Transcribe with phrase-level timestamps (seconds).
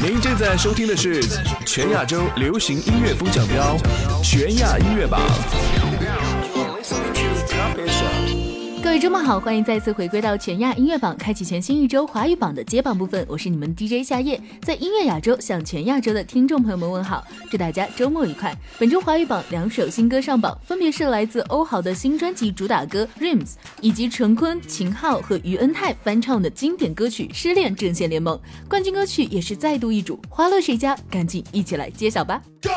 [0.00, 1.20] 您正在收听的是
[1.66, 3.76] 全亚洲流行音乐风奖标
[4.22, 5.87] 全亚音乐榜。
[8.80, 13.24] 各位周末好，欢迎再次回归到全亚音乐榜，开启全新一周华语榜的接榜部分。
[13.28, 18.56] 我是你们 DJ 夏夜，在音乐亚洲向全亚洲的听众朋友们问好，祝大家周末愉快。
[18.78, 23.46] 本周华语榜两首新歌上榜，分别是来自欧豪的新专辑主打歌《Rims》，
[23.80, 28.36] 以及陈坤、秦昊和于恩泰翻唱的经典歌曲《失恋阵线联盟》。
[28.68, 30.96] 冠军歌曲也是再度易主，花落谁家？
[31.10, 32.70] 赶紧一起来揭晓吧！Go，！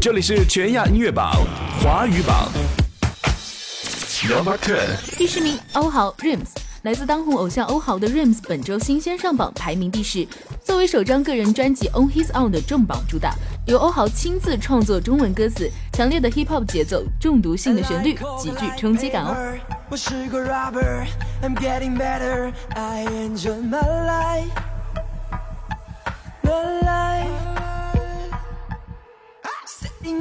[0.00, 1.32] 这里是全亚音乐榜
[1.82, 2.50] 华语榜。
[5.18, 6.46] 第十名，欧豪 Rims，
[6.80, 10.26] 来自当红偶像欧豪的 Rims，本周新鲜上榜，排名第十。
[10.64, 13.34] 作为首张个人专辑 On His Own 的重磅主打，
[13.66, 19.36] 由欧豪亲自创作中文歌词，强烈的 Hip Hop 节奏，中毒性的旋律，极具冲击感哦。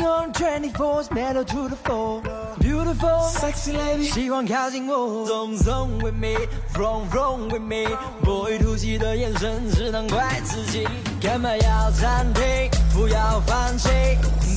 [0.09, 2.23] on 24's metal to the floor
[2.61, 6.35] beautiful sexy lady 希望靠近我 Zone zone with me
[6.75, 7.87] Roam roam with me
[8.23, 10.87] 不会突袭的眼神只能怪自己
[11.21, 12.45] 干嘛要暂停
[12.93, 13.89] 不要放弃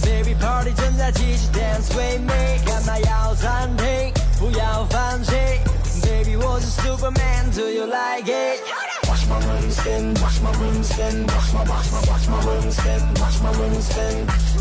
[0.04, 5.32] Baby party 正在继续 Dance with me 干嘛要暂停不要放弃
[6.04, 11.28] Baby 我是 Superman Do you like it Watch my room spin, watch my room spin,
[11.28, 14.55] watch my, watch my, watch my room spin, watch my room spin.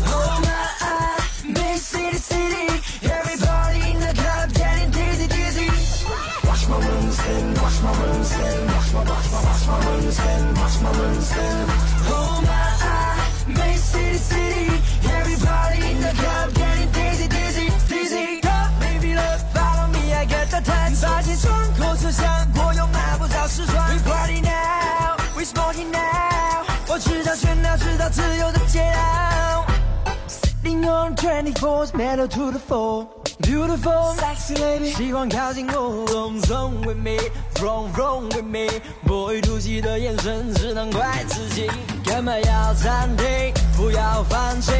[31.25, 33.07] 24's metal to the floor.
[33.41, 36.05] Beautiful, sexy lady，希望靠近我。
[36.07, 37.17] Zone zone with me,
[37.55, 38.67] roam roam with me。
[39.05, 41.69] 不会突袭的眼神只能怪自己。
[42.05, 43.53] 干嘛要暂停？
[43.75, 44.71] 不要放弃。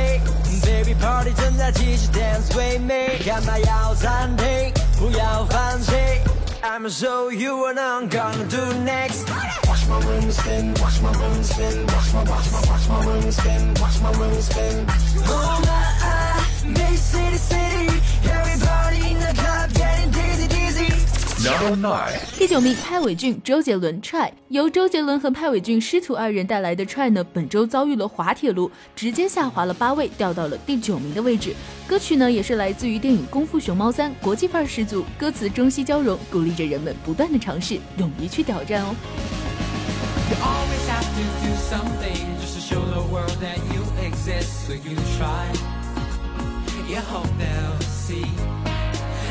[0.64, 3.18] Baby party 正在继续，Dance with me。
[3.26, 4.72] 干嘛要暂停？
[5.00, 5.92] 不要放弃。
[6.64, 9.26] I'ma show you what I'm gonna do next.
[9.68, 13.32] Watch my room spin, watch my room spin, watch my, watch my, watch my room
[13.32, 14.86] spin, watch my room spin.
[15.28, 15.95] Oh my,
[22.39, 31.55] 第九名，派伟俊、周杰伦《Try》，由周杰伦和派伟俊师徒二人带来的《Try》呢，本周遭遇了滑铁卢，直接下滑了八位，掉到了第九名的位置。
[31.87, 38.95] 歌曲呢，也是来自于电影《功夫熊猫三》，国际范儿十足，歌词中西交融，鼓励着人们不断的尝试，勇于去挑战哦。
[44.85, 45.66] You
[46.86, 46.88] you exist.
[46.88, 46.92] So you try.
[46.92, 48.26] You hope they'll see.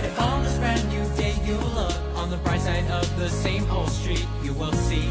[0.03, 3.65] If on this brand new day you look on the bright side of the same
[3.71, 5.09] old street, you will see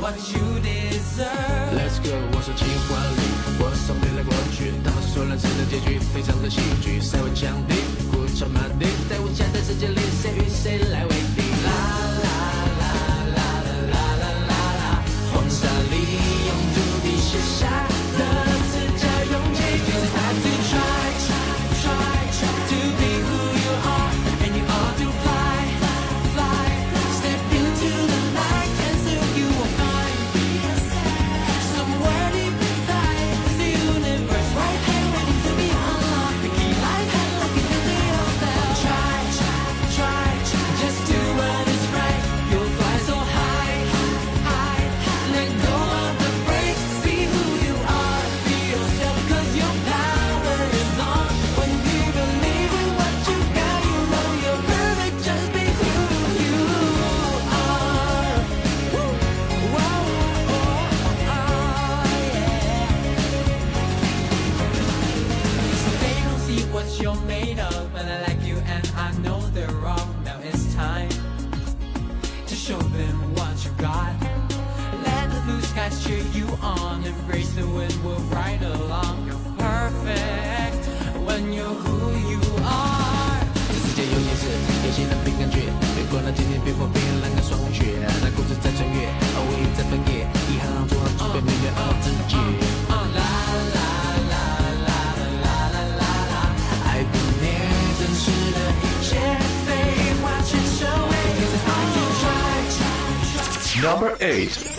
[0.00, 1.72] what you deserve.
[1.74, 3.20] Let's go，我说情万里，
[3.60, 7.74] 我送你来过去，他们说人生的结局非常的戏剧，塞文强敌，
[8.10, 11.42] 鼓掌满地，在无限的世界里，谁与谁来为敌？
[11.64, 11.70] 啦
[12.22, 12.28] 啦
[12.80, 12.84] 啦
[13.36, 15.94] 啦啦啦啦啦啦，黄沙里
[16.48, 17.68] 用土笔写下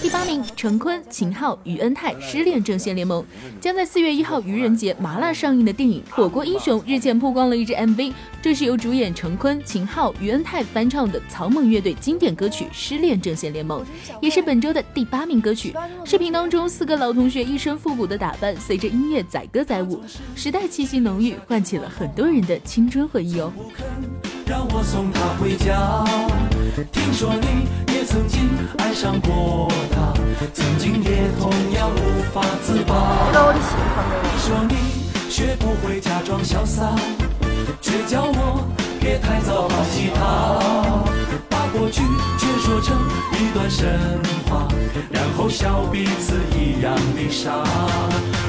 [0.01, 3.25] 第八名，陈坤、秦昊、于恩泰失恋阵线联盟
[3.61, 13.83] 将在四月一号愚人节麻辣上映的电影《火锅英雄》日前曝光了一支 MV，这是由主演陈坤、秦昊、于恩泰翻唱的草蜢乐队经典歌曲《失恋阵线联盟》，
[14.21, 15.75] 也是本周的第八名歌曲。
[16.05, 20.01] 视频当中，四个老同学一身复古的打扮，随着音乐载歌载舞，
[20.37, 23.53] 时代气息浓郁，唤起了很多人的青春回忆哦。
[24.47, 26.05] 让我送她回家。
[26.91, 28.49] 听说你也曾经
[28.79, 30.13] 爱上过她，
[30.53, 32.95] 曾经也同样无法自拔。
[33.33, 34.05] 我的喜欢。
[34.25, 36.95] 你说你学不会假装潇洒，
[37.81, 38.67] 却叫我
[39.01, 41.12] 别太早放弃他。
[41.73, 42.03] 过去
[42.39, 42.97] 却说成
[43.33, 43.99] 一段神
[44.47, 44.69] 话，
[45.11, 47.51] 然后笑彼此一样的傻。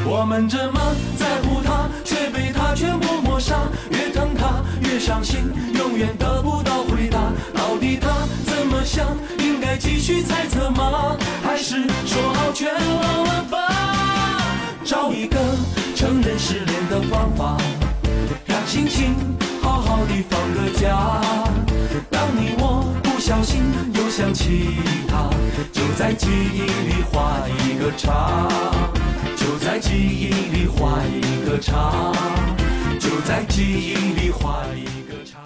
[0.05, 0.79] 我们这么
[1.17, 3.55] 在乎他，却被他全部抹杀。
[3.91, 7.19] 越疼他越伤心，永远得不到回答。
[7.53, 8.09] 到底他
[8.45, 9.07] 怎么想？
[9.39, 11.15] 应该继续猜测吗？
[11.43, 13.57] 还是说好全忘了吧？
[14.83, 15.39] 找一个
[15.95, 17.57] 承认失恋的方法，
[18.45, 19.15] 让心情
[19.61, 21.52] 好好的放个假。
[23.25, 23.61] 小心
[23.95, 24.75] 又想起
[25.07, 25.29] 他，
[25.71, 28.49] 就在记忆里画一个叉，
[29.37, 32.11] 就在记忆里画一个叉，
[32.99, 35.41] 就在记忆里画一个叉。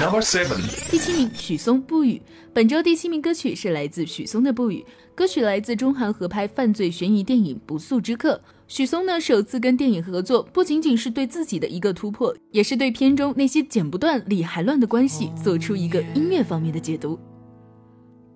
[0.00, 2.12] Number seven，第七名，许嵩《不语》。
[2.54, 4.86] 本周第七名歌曲是来自许嵩的《不语》，
[5.16, 8.34] 歌曲来自中韩合拍犯罪悬疑电影《不速之客》。
[8.68, 17.18] 许嵩呢首次跟电影合作，不仅仅是对自己的一个突破，也是对片中那些剪不断、理还乱的关系做出一个音乐方面的解读。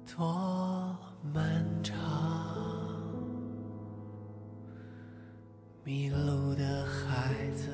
[0.06, 0.96] 多
[1.34, 1.96] 漫长，
[5.82, 7.68] 迷路的孩子，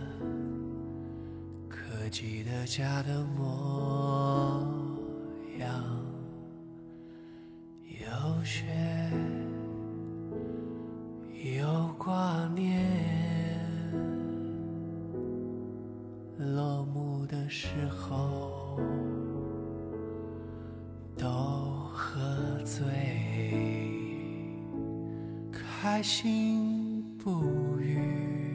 [1.69, 4.67] 可记得家的模
[5.59, 5.69] 样，
[7.85, 8.65] 有雪，
[11.55, 12.83] 有挂念，
[16.39, 18.81] 落幕的时候。
[21.19, 21.27] 都
[21.95, 22.21] 喝
[22.63, 22.85] 醉，
[25.51, 27.43] 开心不
[27.81, 28.55] 语，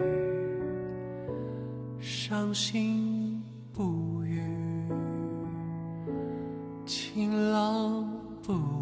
[1.99, 3.41] 伤心
[3.73, 4.43] 不语，
[6.85, 8.07] 晴朗
[8.43, 8.81] 不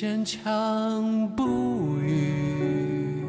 [0.00, 3.24] 坚强不语。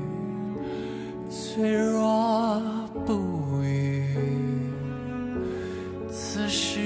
[1.27, 2.61] 脆弱
[3.07, 4.05] 不语，
[6.11, 6.79] 此时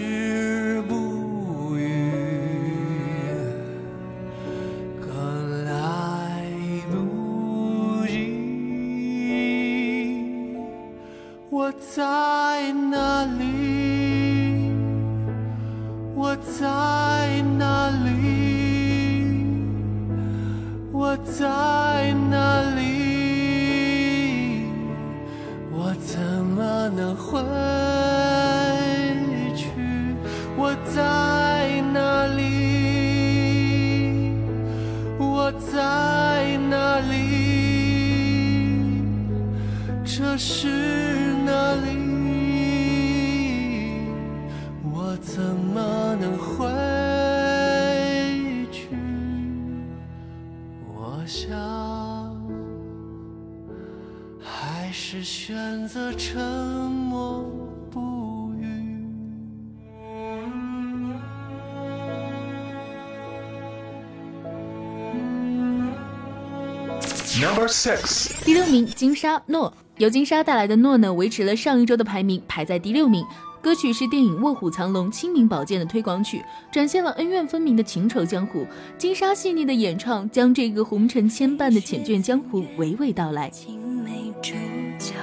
[68.44, 73.26] 第六名，金莎诺，由金莎带来的诺呢，维持了上一周的排名，排在第六名。
[73.62, 78.68] 歌曲是电影《卧虎藏龙》清明宝剑的推广曲，展现了恩怨分明的情仇江湖。
[78.98, 83.50] 金莎细腻的演唱，将这个红尘牵绊的缱绻江湖娓娓道来。
[83.50, 84.54] 青梅煮
[85.00, 85.14] 酒，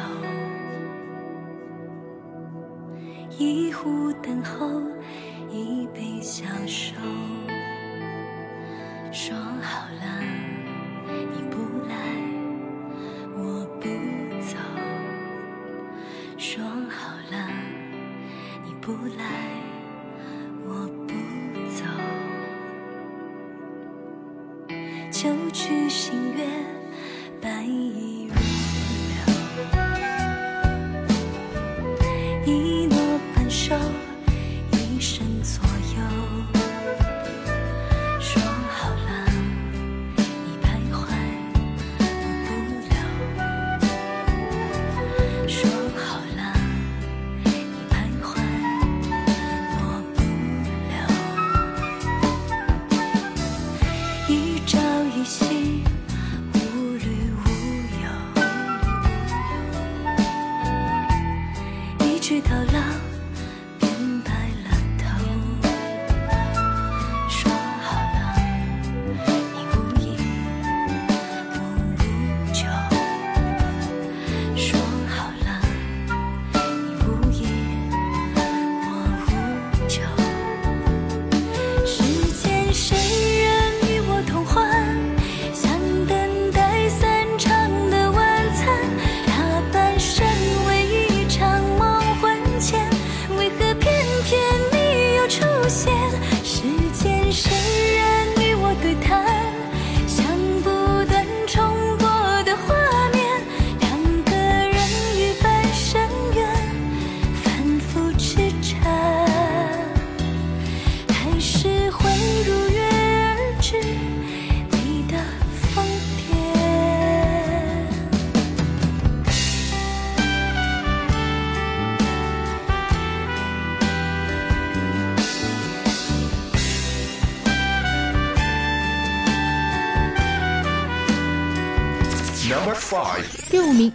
[3.39, 4.81] 一壶等候，
[5.53, 6.95] 一杯相守。
[9.13, 9.87] 说好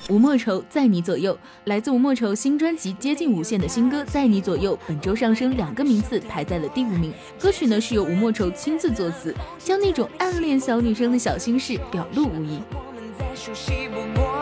[0.10, 7.14] 吴莫愁在你左右，来自吴莫愁新专辑《接近无限》的新歌《在你左右》，本周上升两个名次，排在了第五名。
[7.40, 12.60] 歌曲呢是由吴莫愁亲自作词，将那种暗恋小女生的小心事表露无遗。
[12.72, 14.35] 我们再熟悉不过，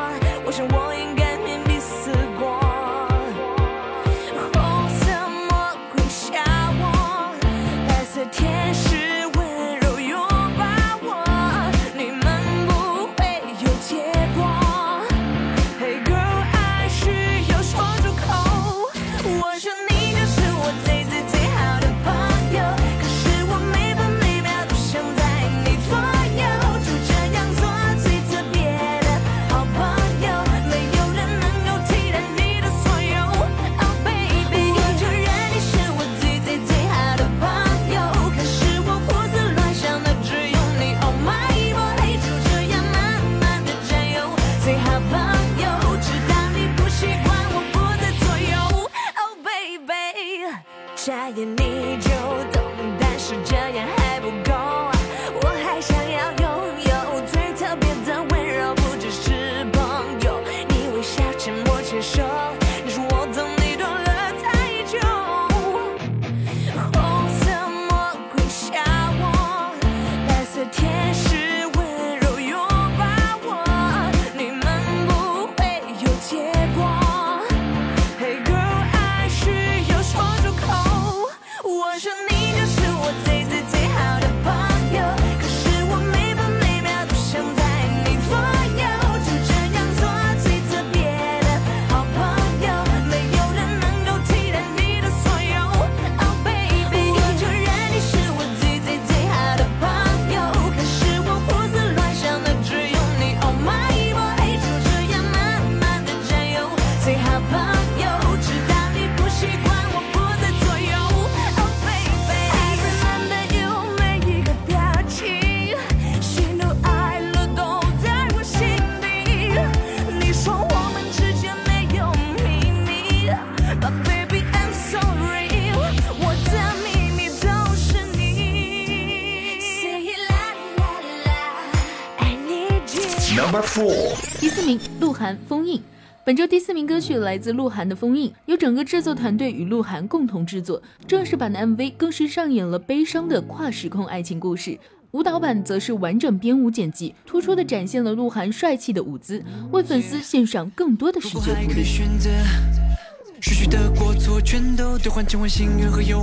[136.26, 140.82] 本周第四名歌曲来自鹿晗的《封印》，由整个制作团队与鹿晗共同制作。
[141.06, 144.80] 正式版的 MV 更是上演了悲伤的跨时空爱情故事，
[145.12, 152.06] 舞蹈版则是完整编舞剪辑，突出的展现了鹿晗帅气的舞姿，为粉丝献上更多的视如果还可以觉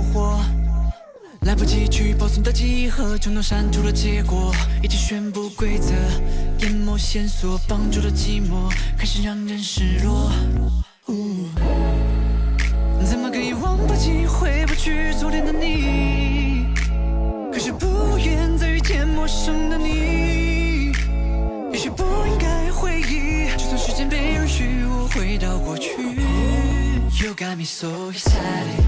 [0.01, 0.60] 福利。
[1.41, 5.91] 来不及去保存的记忆和冲动删除了结果，已经宣布规则，
[6.59, 10.31] 淹没线索，绑住了寂寞，开始让人失落。
[11.07, 11.47] 呜
[13.03, 16.67] 怎么可以忘不记、回不去昨天的你？
[17.51, 20.91] 可是不愿再遇见陌生的你。
[21.73, 25.89] 也许不应该回忆，就算时间被允许，我回到过去。
[27.19, 28.85] You got me so excited，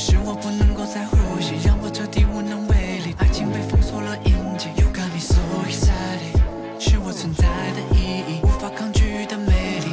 [0.00, 3.14] 是我不能够再呼吸，让我彻底无能为力。
[3.18, 4.68] 爱情被封锁了印记。
[4.80, 5.36] You got me so
[5.68, 6.40] excited，
[6.80, 7.44] 是我存在
[7.76, 9.92] 的意义，无法抗拒的美丽。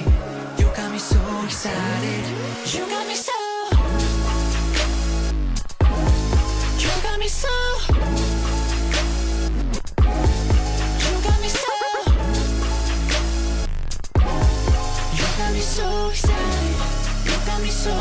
[0.64, 3.34] You got me so excited，You got me so。
[6.80, 7.50] You got me so。
[17.26, 17.92] You got me so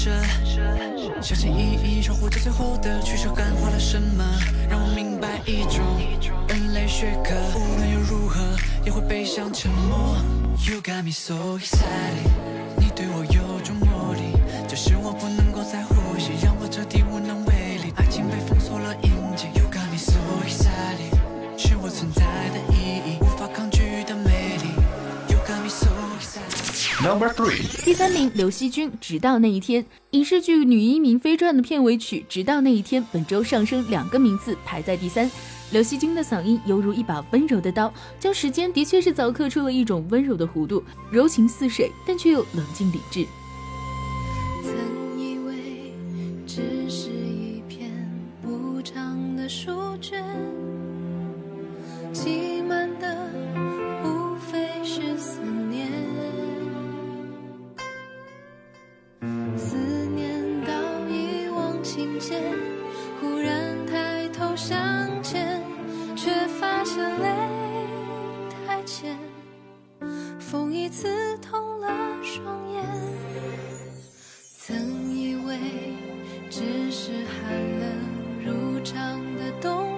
[0.00, 0.60] 件的反射。
[1.20, 4.24] 小心翼翼守护着最后的取舍，感化了什么？
[4.68, 5.84] 让我明白一种
[6.48, 8.40] 人类学科，无论又如何，
[8.84, 10.16] 也会悲伤沉默。
[10.66, 12.30] You got me so excited，
[12.78, 14.32] 你对我有种魔力，
[14.66, 15.49] 就是我不能
[27.02, 35.30] Number three，第三名，刘惜君《直到那一天》影视剧《女医明妃传》的片尾曲《直到那一天》本周上升两个名次，排在第三。
[35.70, 43.24] 刘惜君的嗓音犹如一把温柔的刀，将时间的确是凿刻出了一种温柔的弧度，柔情似水，但却又冷静理智。
[44.62, 45.94] 曾以为
[46.46, 47.90] 只是一片
[48.42, 50.22] 不长的书卷，
[52.12, 53.16] 挤满的
[63.20, 64.78] 忽然抬头向
[65.22, 65.60] 前，
[66.16, 67.26] 却发现泪
[68.66, 69.18] 太浅，
[70.38, 71.88] 风已刺痛了
[72.22, 72.84] 双眼。
[74.58, 75.58] 曾以为
[76.48, 77.88] 只是寒冷
[78.44, 79.89] 如常的冬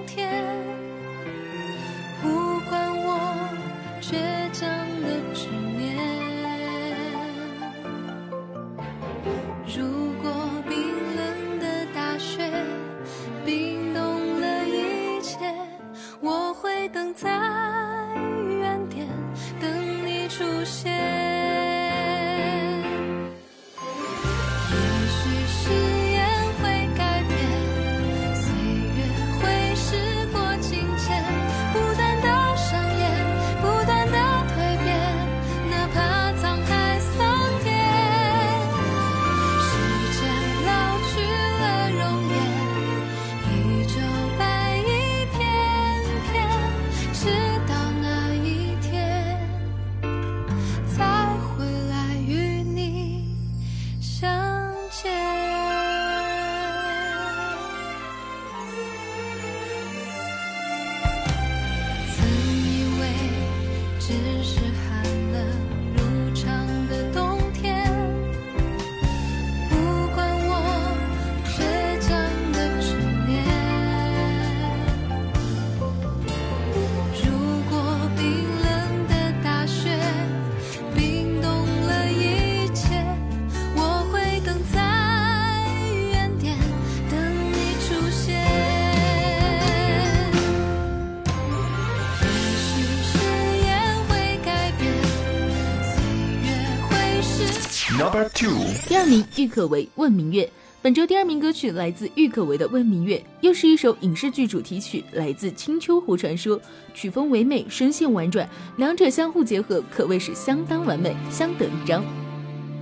[98.29, 100.45] 第二名，郁可唯《问明月》。
[100.81, 106.57] 本周第二名歌曲来自郁可唯的《问明月》，又是一首影视剧主题曲，来自《青丘狐传说》，
[106.93, 112.03] 曲风唯美，声线婉转，两者相互结合，可谓是相当完美，相得益彰。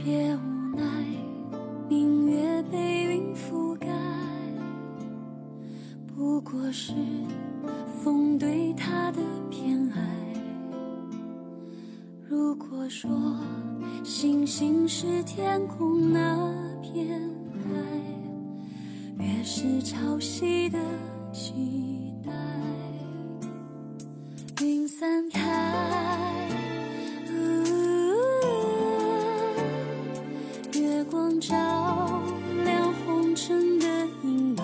[0.04, 0.84] 别无奈，
[1.89, 3.88] 明月被云覆盖，
[6.15, 6.93] 不过是
[8.04, 10.20] 风对它的偏爱。
[12.32, 13.12] 如果说
[14.06, 16.50] 星星是天空那
[16.82, 17.06] 片
[17.52, 17.70] 海，
[19.22, 20.80] 月是潮汐的
[21.34, 22.32] 期待，
[24.65, 26.48] 云散开。
[30.74, 31.54] 月光照
[32.63, 33.86] 亮红尘的
[34.24, 34.63] 阴霾，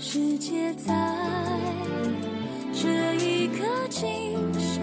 [0.00, 0.92] 世界在
[2.72, 4.02] 这一刻静
[4.54, 4.82] 下，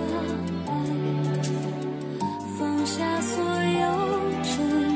[2.82, 4.91] 放下所有尘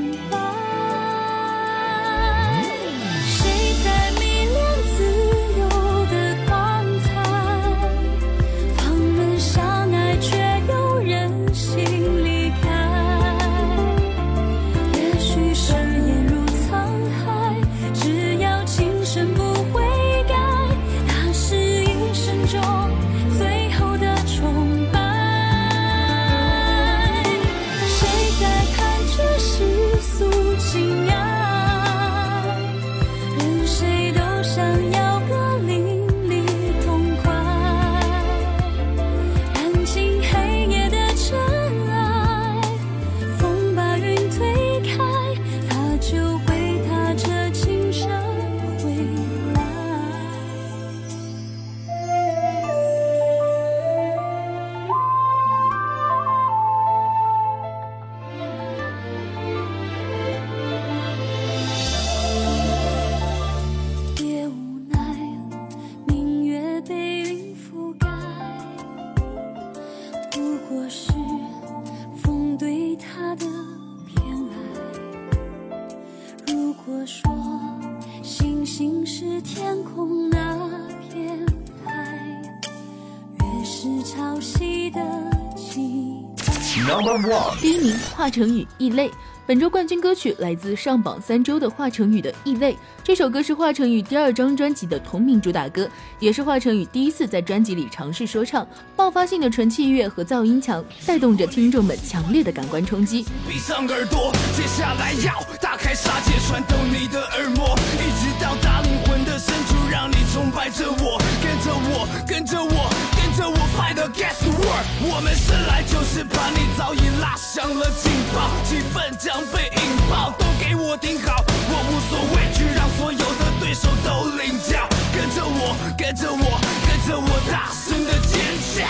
[88.26, 89.08] 华晨宇《异类》，
[89.46, 92.74] 本周冠军歌曲来自上榜三周的华晨宇的《异类》。
[93.04, 98.68] 这首歌是华晨宇第二张专辑的同名主打歌，也是华晨宇第一次在专辑里尝试说唱。
[98.96, 103.24] 爆发性的纯器乐和噪音强，带动着听众们强烈的感官冲击。
[103.48, 112.90] 闭上耳朵，接下来要打开杀戒，穿透你的耳膜，一直到达灵魂的深处，让你崇拜着我，跟着我，跟着我，
[113.36, 114.86] 着我，fight against the world。
[115.02, 128.40] 我们生来就是叛逆，早已拉响了警报，气氛将被引爆，都给我听好，我无所畏惧，让所有的对手都领教，跟着我，跟着我，跟着我，大声的尖
[128.74, 128.88] 叫。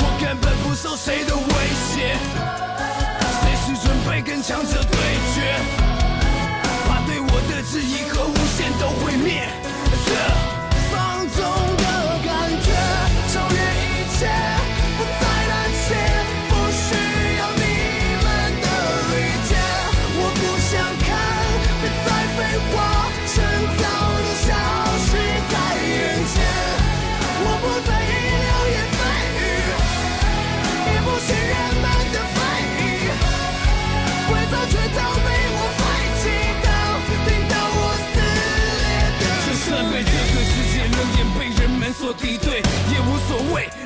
[0.00, 1.48] 我根本不受谁的威
[1.88, 2.16] 胁，
[3.40, 4.98] 随时准备跟强者对
[5.34, 5.56] 决，
[6.86, 9.48] 把对我的质疑和诬陷都毁灭。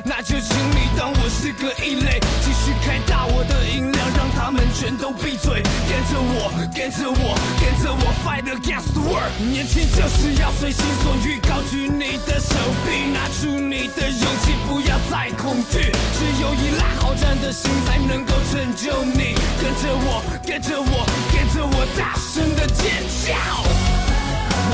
[0.05, 9.31] 那就请你当我是个异类，继续开大我的音量，让他们全都闭嘴，跟着我，跟着我，跟着我，fight against the world。
[9.39, 12.51] 年轻就是要随心所欲，高举你的手
[12.83, 19.39] 臂，拿出你的勇气，不要再恐惧，只有依赖好战的心才能够拯救你。
[19.63, 22.91] 跟着我，跟着我，跟着我，大声的尖
[23.23, 23.31] 叫。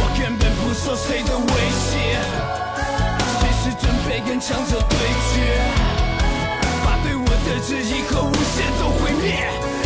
[0.01, 2.17] 我根本不受谁的威胁，
[4.25, 4.97] 跟强者对
[5.33, 5.61] 决，
[6.83, 9.78] 把对我的质疑和诬陷都毁灭。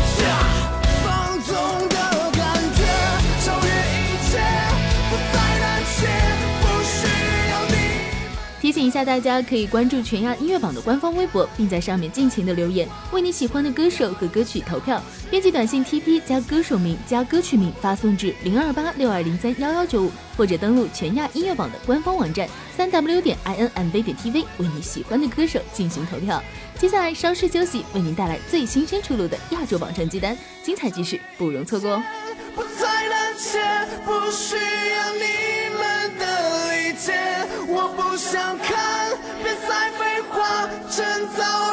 [8.84, 15.02] 醒一下大家，可以关注全亚音乐榜的官方微博，并在上面尽情的留言，为你喜欢的歌手和歌曲投票。
[15.30, 26.43] 编辑短信 TP 加歌手名加歌曲名发送至零二八六二零三幺幺九五，或者登录全亚音乐榜的官方网站三 w 点 i n m v 点 tv，为你喜欢的歌手进行投票。
[26.78, 32.04] 接下来稍事休息，为您带来最新鲜出炉的亚洲榜成绩单，精彩继续，不容错过哦。
[32.54, 33.62] 不再胆怯，
[34.06, 35.62] 不需要你
[37.67, 41.73] 我不想看，别再废话，趁早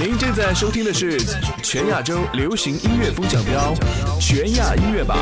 [0.00, 1.20] 您正在收听的是
[1.62, 3.74] 全亚洲流行音乐风奖标
[4.18, 5.18] 全亚音乐榜。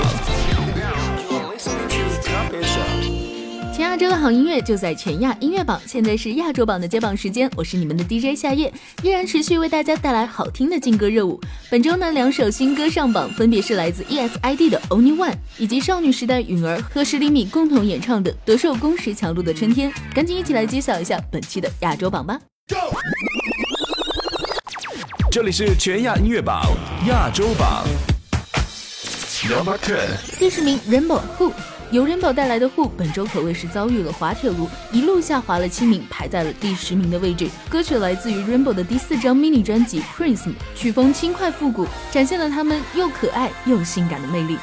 [3.75, 11.41] 全亚洲的好音乐就在全亚音乐榜，现在是亚洲榜的接榜时间，我是你们的 DJ 夏夜，依然持续为大家带来好听的劲歌热舞。
[11.69, 19.93] 本周呢，两首新歌上榜，分别是来自 ESID 的 Only One，以及少女时代允儿和十厘米共同演唱的德寿宫石强路的春天。
[20.14, 22.38] 赶紧一起来揭晓一下本期的亚洲榜吧。
[25.31, 26.62] 这里是全亚音乐榜
[27.07, 27.85] 亚洲榜。
[30.38, 31.53] 第十名 Rainbow Who。
[31.91, 37.47] 由 Rainbow 带来的 Who 本周可谓是遭遇了滑铁卢，一路下滑了七名，排在了第十名的位置。
[37.69, 44.57] 歌曲来自于 Rainbow 的第四张 mini 专辑 Prism，曲风轻快复古，展现了他们又可爱又性感的魅力。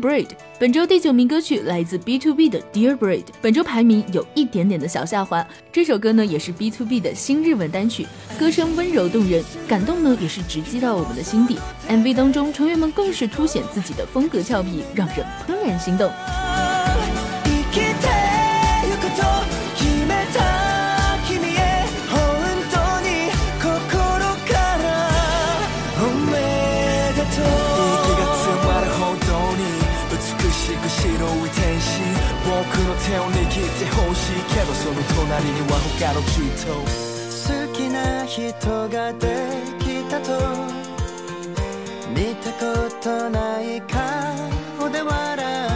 [0.00, 5.46] Breed，本周第九名歌曲来自 B to B 的 Dear Breed，本周排名有一点点的小下滑。
[5.72, 8.06] 这首歌呢也是 B to B 的新日文单曲，
[8.38, 11.58] 歌声温柔动人，感动呢也是直击到我们的心底。
[11.88, 16.10] MV 当中成员们更是凸显自己的风格俏皮，让人怦然心动。
[31.78, 32.02] 天使
[32.44, 32.50] 僕
[32.88, 36.38] の手を握ってほしいけどその隣には他の人。
[37.48, 39.26] 好きな人がで
[39.78, 40.28] きたと
[42.12, 45.67] 見たことない顔で笑う。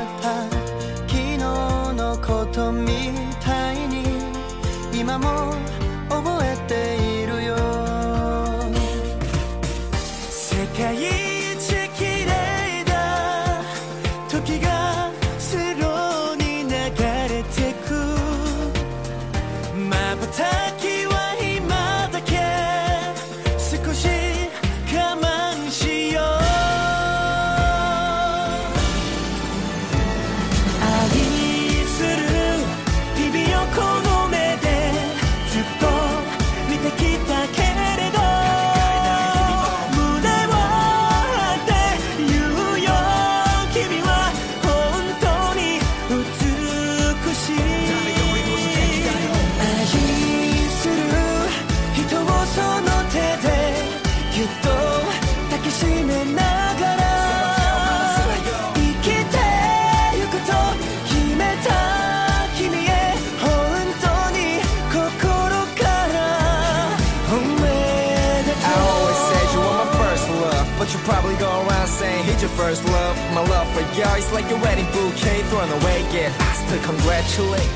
[73.82, 76.32] My love for you is like your wedding bouquet thrown away again.
[76.39, 77.72] I still congratulate.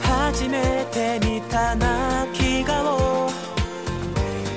[0.00, 3.28] 初めて見た泣き顔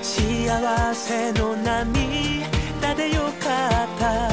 [0.03, 4.32] 幸せの涙でよかったどんな方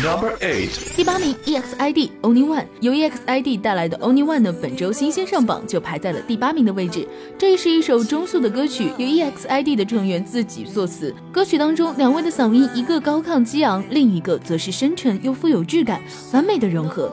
[0.00, 7.04] Number eight，第八名 EXID Only One，由 EXID 带来的 Only One 呢，本周新鲜上榜就排在了第八名的位置。
[7.36, 11.12] 这是一首中速的歌曲，由 EXID 的成员自己作词。
[11.32, 16.00] 歌曲当中，两位的嗓音一个高亢激昂，另一个则是深沉又富有质感，
[16.32, 17.10] 完美的融合。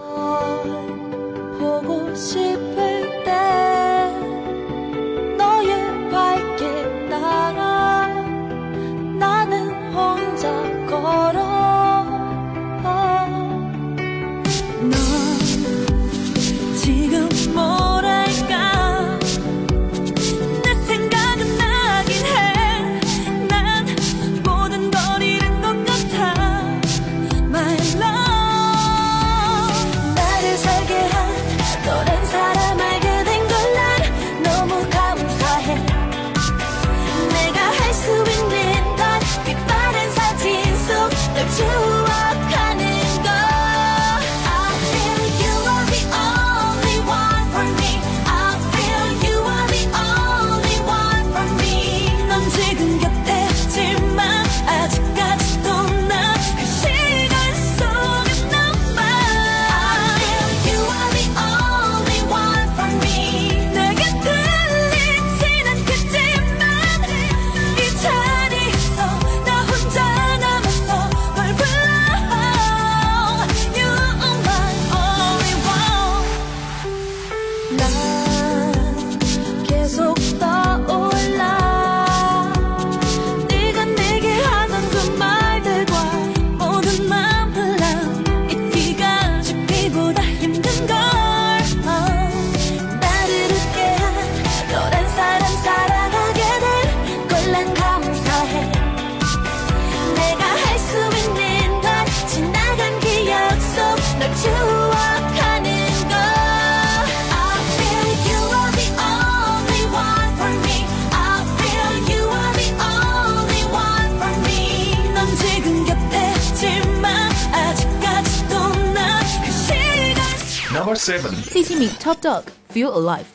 [122.05, 123.25] Top Dog Feel Alive。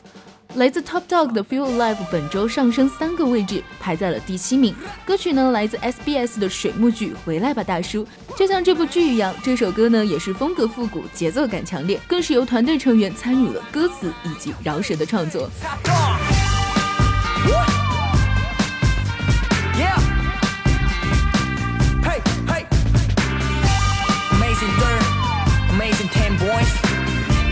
[0.55, 4.73] 来自 Top Dog 的 Feel Alive 本周上升三个位置，排在了第七名。
[5.05, 8.05] 歌曲呢来自 SBS 的水木剧《回来吧，大叔》。
[8.37, 15.49] 就像这部剧一样，这首歌呢也是风格复古，节奏感强烈，更是由团队成员参与了歌词以及饶舌的创作。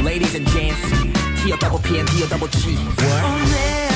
[0.02, 0.99] Ladies and gents.
[1.44, 2.76] T O double P and T O double G.
[2.76, 3.90] 오늘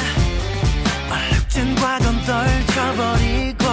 [1.12, 3.66] 얼룩진 과건 떨쳐버리고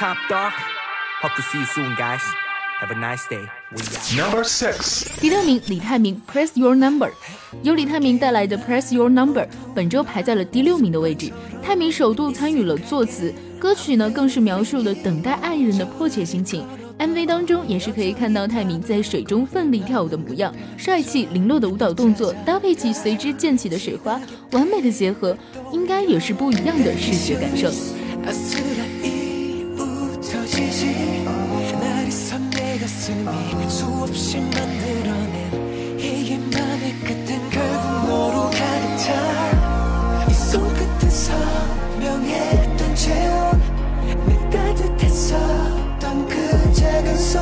[0.00, 0.52] Top Dog.
[1.20, 2.22] Hope to see you soon, guys.
[2.80, 3.44] Have a nice day.
[3.70, 4.32] We out.
[4.32, 7.08] Number six，第六名，李泰民《Press Your Number》，
[7.62, 9.42] 由李泰民带来的《Press Your Number》
[9.74, 11.30] 本周排在了第六名的位置。
[11.62, 16.66] 泰民首度参与了作词，歌曲呢更是描述了等待爱人的迫切心情。
[16.98, 24.18] MV 当中也是可以看到泰明在水中奋力跳舞的模样，帅气零落的舞蹈动作搭配起随之溅起的水花，
[24.52, 25.36] 完美的结合，
[25.74, 27.70] 应该也是不一样的视觉感受。
[30.50, 31.76] 아슬아이 웃어지지.
[31.76, 41.32] 날이 선 내 가슴이 수없이 만들어낸 이 맘의 끝엔 결국 너로 가득 차이 손끝에서
[42.00, 43.62] 명했던 체온
[44.26, 47.40] 내 따뜻했었던 그 작은 손.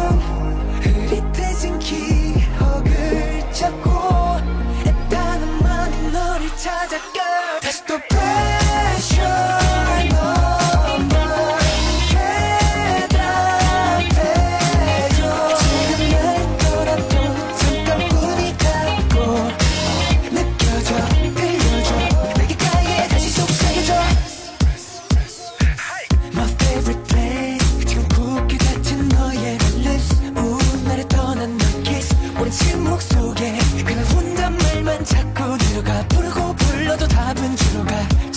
[0.83, 3.91] 흐릿해진 기억을 잡고
[4.87, 9.58] 애타는 마음이 너를 찾아가 다시 또 pressure
[36.99, 38.28] 도 답은 줄어가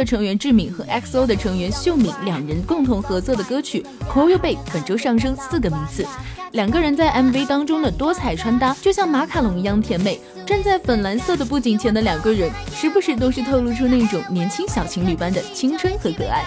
[0.00, 6.06] 的成员志敏和 X.O 的成员秀敏两人共同合作的歌曲《Call You Babe》本周上升四个名次。
[6.52, 10.18] 两个人在 MV 当中的多彩穿搭，就像马卡龙一样甜美。
[10.46, 16.46] 站在粉蓝色的布景前的两个人，时不时都是透露出那种年轻小情侣般的青春和可爱。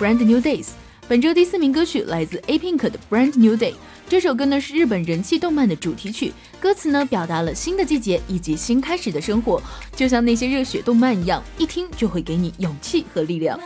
[0.00, 0.68] Brand New Days
[1.06, 3.74] 本周第四名歌曲来自 A Pink 的 Brand New Day
[4.08, 9.62] 这首歌呢是日本人气动漫的主题曲，歌词呢表达了新的季节以及新开始的生活，
[9.94, 13.60] 就像那些热血动漫一样，一听就会给你勇气和力量。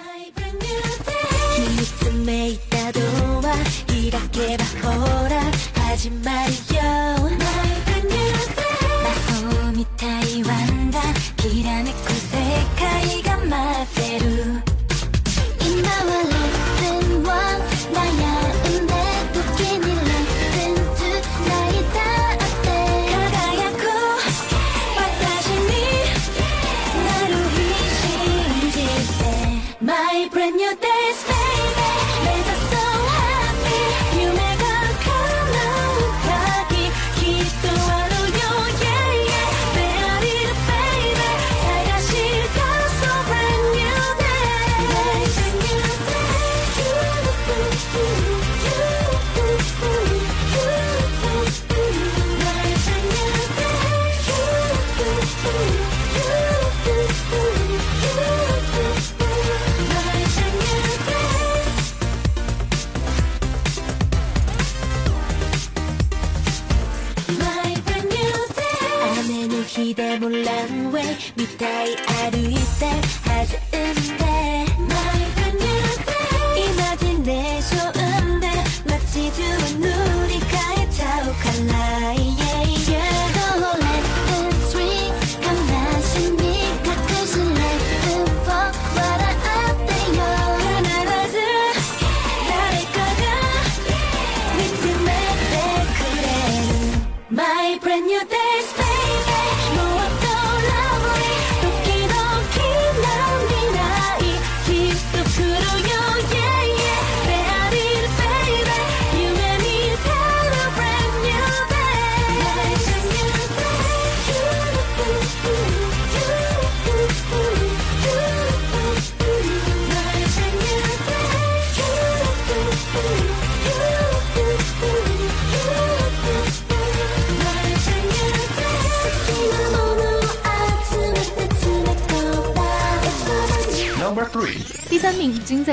[17.95, 18.23] 나야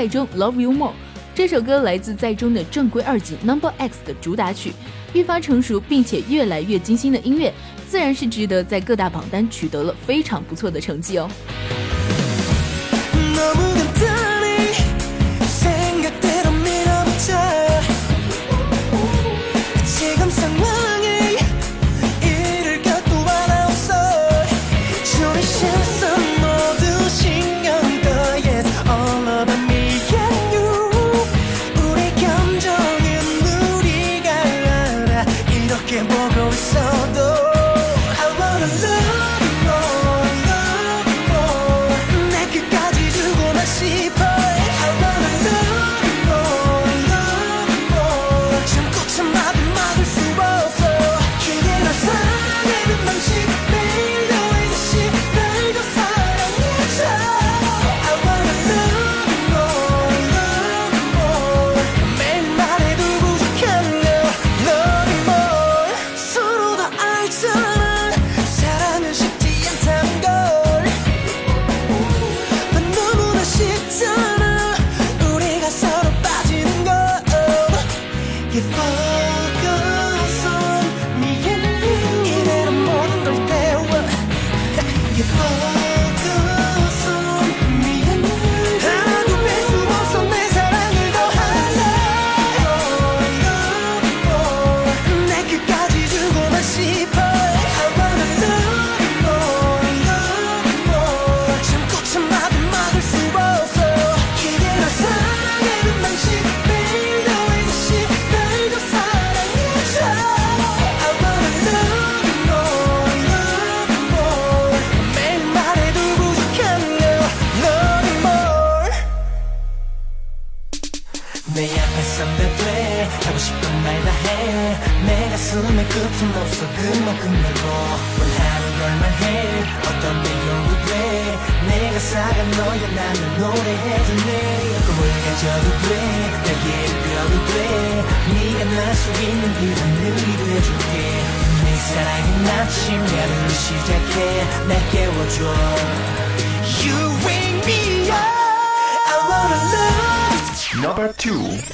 [0.02, 0.92] 在中 love you more
[1.32, 4.72] 这首歌来自在中的正规二级 number x 的主打曲
[5.14, 7.54] 愈发成熟并且越来越精心的音乐
[7.88, 11.30] 自然是值得在各大榜单取得了非常不错的成绩哦。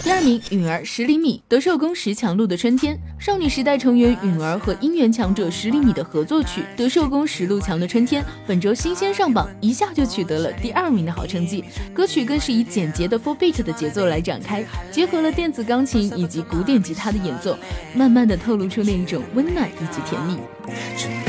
[0.02, 11.62] 第二名，允儿十厘米，德寿宫十强路的春天，少女时代成员允儿和音源强者十厘米的合作曲《德寿宫十路强的春天》，本周新鲜上榜，一下就取得了第二名的好成绩。
[11.92, 17.54] 歌曲更是以简洁的 f o r beat 的节奏来展开，结合了电子钢琴以及古典吉他的演奏，
[17.94, 21.27] 慢慢的透露出那一种温暖以及甜蜜。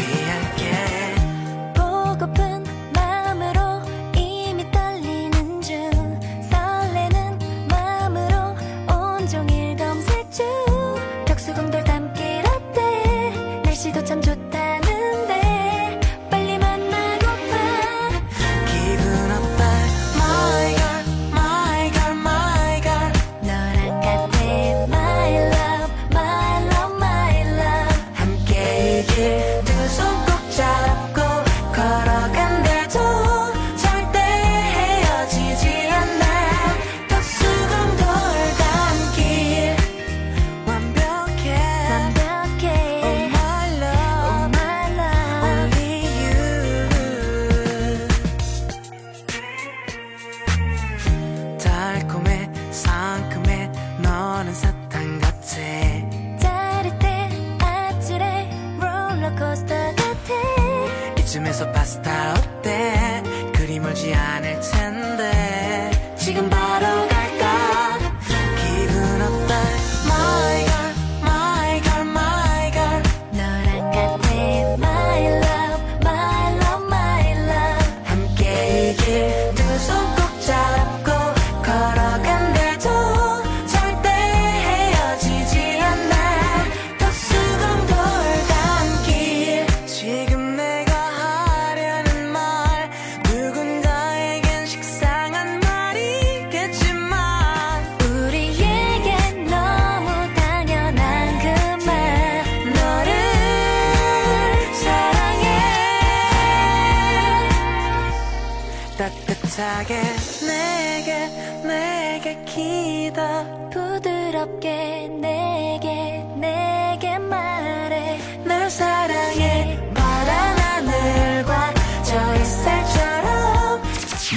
[109.08, 110.02] 사랑해 따뜻하게
[110.46, 111.28] 내게
[111.64, 121.74] 내게 기다 부드럽게 내게 내게 말해 날 사랑해 파란 하늘과
[122.04, 123.82] 저 햇살처럼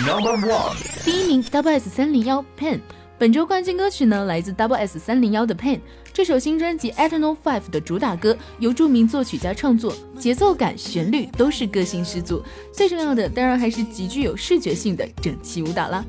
[0.07, 2.81] Number one，第一名 Double S 三零幺 Pen，
[3.21, 5.79] 本周冠军歌曲呢来自 Double S 三零幺的 Pen。
[6.13, 12.43] 这首新专辑《Eternal Five》的主打歌由着名作曲家创作，节奏感、旋律都是个性十足。
[12.73, 16.03] 最重要的当然还是极具有视觉性的整齐舞蹈啦。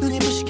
[0.00, 0.44] 눈이 부시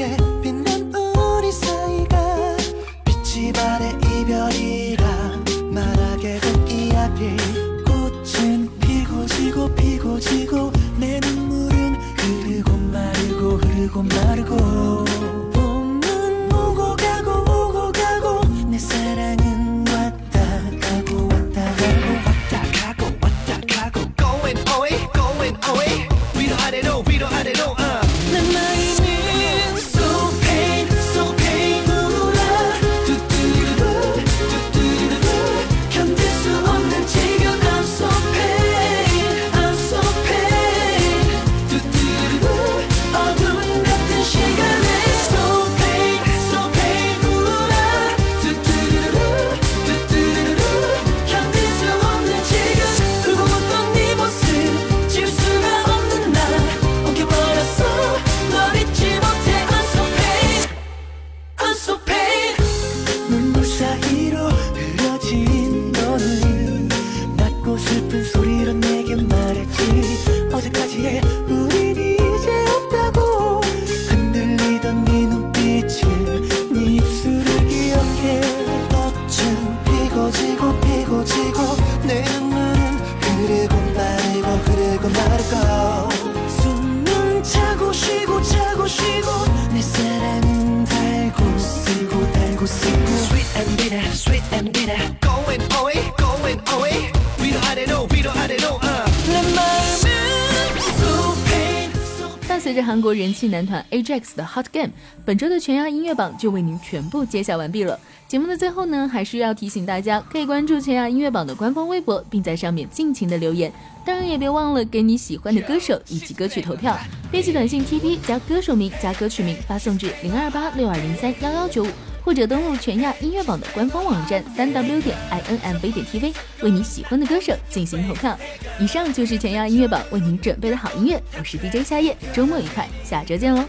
[103.16, 104.92] 人气男团 AJAX 的 Hot Game，
[105.24, 108.00] 本周的全亚音乐榜就为您全部揭晓完毕了。
[108.28, 113.72] 节目的最后呢，还是要提醒大家，可以关注全亚音乐榜的官方微博，并在上面尽情的留言。
[114.06, 116.98] 当然也别忘了给你喜欢的歌手以及歌曲投票，
[117.32, 121.88] 编辑短信 TP 加歌手名加歌曲名发送至零二八六二零三幺幺九五，
[122.26, 128.36] 或者登录全亚音乐榜的官方网站三 w 点 inmv 点 tv 为你喜欢的歌手进行投票。
[128.80, 133.64] 以上就是全亚音乐榜为您准备的好音乐我是 dj 夏夜周末愉快下周见喽